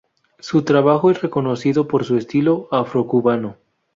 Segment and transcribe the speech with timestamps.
[0.39, 3.57] Su trabajo es reconocido por su estilo "afro-cubano".